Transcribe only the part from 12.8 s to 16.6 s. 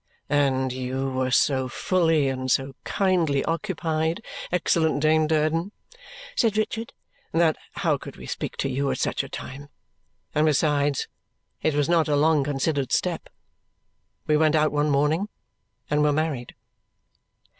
step. We went out one morning and were married."